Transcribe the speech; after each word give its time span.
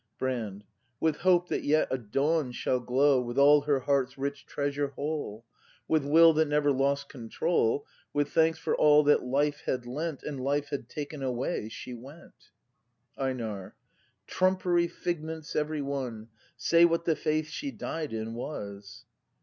Brand. 0.17 0.63
With 0.99 1.17
Hope 1.17 1.47
that 1.49 1.63
yet 1.63 1.87
a 1.91 1.97
Dawn 1.99 2.53
shall 2.53 2.79
glow. 2.79 3.21
With 3.21 3.37
all 3.37 3.61
her 3.61 3.81
heart's 3.81 4.17
rich 4.17 4.47
treasure 4.47 4.87
whole. 4.87 5.45
With 5.87 6.03
Will 6.03 6.33
that 6.33 6.47
never 6.47 6.71
lost 6.71 7.07
control. 7.07 7.85
With 8.11 8.29
thanks 8.29 8.57
for 8.57 8.75
all 8.75 9.03
that 9.03 9.23
life 9.23 9.61
had 9.67 9.85
lent 9.85 10.23
And 10.23 10.43
life 10.43 10.69
had 10.69 10.89
taken 10.89 11.21
away, 11.21 11.69
she 11.69 11.93
went. 11.93 12.49
EiNAR. 13.15 13.75
Trumpery 14.25 14.87
figments 14.87 15.55
every 15.55 15.83
one. 15.83 16.29
Say 16.57 16.83
what 16.83 17.05
the 17.05 17.15
faith 17.15 17.49
she 17.49 17.69
died 17.69 18.11
in 18.11 18.33
was. 18.33 19.05